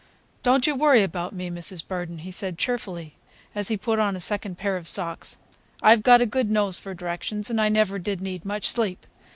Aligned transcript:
"Don't 0.41 0.65
you 0.65 0.73
worry 0.75 1.03
about 1.03 1.31
me, 1.31 1.51
Mrs. 1.51 1.87
Burden," 1.87 2.17
he 2.17 2.31
said 2.31 2.57
cheerfully, 2.57 3.13
as 3.53 3.67
he 3.67 3.77
put 3.77 3.99
on 3.99 4.15
a 4.15 4.19
second 4.19 4.57
pair 4.57 4.75
of 4.75 4.87
socks. 4.87 5.37
"I've 5.83 6.01
got 6.01 6.23
a 6.23 6.25
good 6.25 6.49
nose 6.49 6.79
for 6.79 6.95
directions, 6.95 7.51
and 7.51 7.61
I 7.61 7.69
never 7.69 7.99
did 7.99 8.19
need 8.19 8.43
much 8.43 8.67
sleep. 8.67 9.05